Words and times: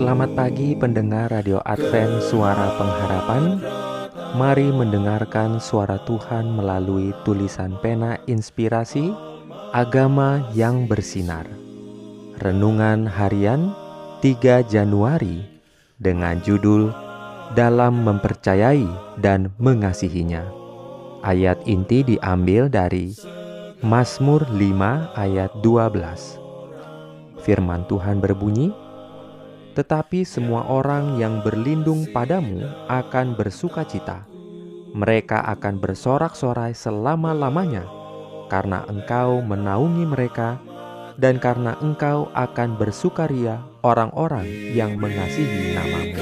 Selamat 0.00 0.32
pagi 0.32 0.72
pendengar 0.72 1.28
Radio 1.28 1.60
Advent 1.60 2.24
Suara 2.24 2.72
Pengharapan. 2.80 3.60
Mari 4.32 4.72
mendengarkan 4.72 5.60
suara 5.60 6.00
Tuhan 6.08 6.56
melalui 6.56 7.12
tulisan 7.20 7.76
pena 7.84 8.16
inspirasi 8.24 9.12
Agama 9.76 10.48
yang 10.56 10.88
bersinar. 10.88 11.44
Renungan 12.40 13.04
harian 13.12 13.76
3 14.24 14.72
Januari 14.72 15.44
Dengan 16.00 16.40
judul 16.40 16.88
Dalam 17.52 18.00
mempercayai 18.00 19.20
dan 19.20 19.52
mengasihinya 19.60 20.48
Ayat 21.20 21.60
inti 21.68 22.08
diambil 22.08 22.72
dari 22.72 23.12
Mazmur 23.84 24.48
5 24.48 24.64
ayat 25.12 25.52
12 25.60 27.44
Firman 27.44 27.84
Tuhan 27.84 28.24
berbunyi, 28.24 28.72
tetapi 29.74 30.26
semua 30.26 30.66
orang 30.66 31.18
yang 31.20 31.40
berlindung 31.40 32.06
padamu 32.10 32.66
akan 32.90 33.38
bersuka 33.38 33.86
cita. 33.86 34.26
Mereka 34.90 35.46
akan 35.46 35.78
bersorak-sorai 35.78 36.74
selama-lamanya, 36.74 37.86
karena 38.50 38.82
engkau 38.90 39.38
menaungi 39.38 40.02
mereka, 40.02 40.58
dan 41.14 41.38
karena 41.38 41.78
engkau 41.78 42.26
akan 42.34 42.74
bersukaria 42.74 43.62
orang-orang 43.86 44.50
yang 44.74 44.98
mengasihi 44.98 45.78
namamu. 45.78 46.18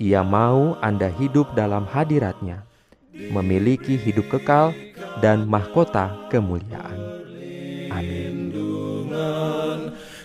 Ia 0.00 0.26
mau 0.26 0.74
Anda 0.82 1.12
hidup 1.12 1.54
dalam 1.54 1.86
hadiratnya, 1.86 2.66
memiliki 3.30 3.94
hidup 3.94 4.26
kekal 4.32 4.74
dan 5.22 5.46
mahkota 5.46 6.26
kemuliaan. 6.32 6.98
Amin 7.94 8.29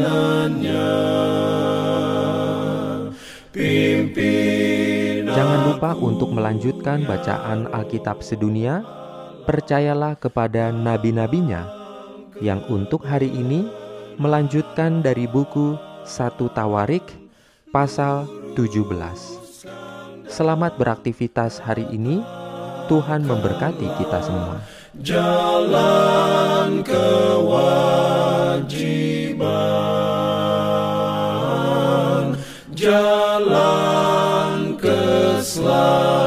Pimpinan 3.54 5.30
Jangan 5.30 5.60
lupa 5.70 5.94
untuk 5.94 6.34
melanjutkan 6.34 7.06
bacaan 7.06 7.70
Alkitab 7.70 8.26
sedunia. 8.26 8.82
Percayalah 9.42 10.14
kepada 10.22 10.70
nabi-nabinya 10.70 11.66
yang 12.38 12.62
untuk 12.70 13.02
hari 13.02 13.26
ini 13.26 13.66
melanjutkan 14.18 15.02
dari 15.02 15.26
buku 15.26 15.74
1 16.06 16.38
Tawarik 16.54 17.02
pasal 17.74 18.30
17. 18.54 20.30
Selamat 20.30 20.78
beraktivitas 20.78 21.58
hari 21.58 21.86
ini. 21.90 22.22
Tuhan 22.90 23.22
memberkati 23.26 23.86
kita 23.98 24.20
semua 24.26 24.81
jalan 25.00 26.84
kewajiban, 26.84 27.56
jalan 32.76 34.76
keselamatan. 34.76 36.21